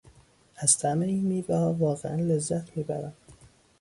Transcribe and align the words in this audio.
از 0.55 0.77
طعم 0.77 0.99
این 1.01 1.21
میوهها 1.25 1.73
واقعا 1.73 2.15
لذت 2.15 2.77
میبرم. 2.77 3.13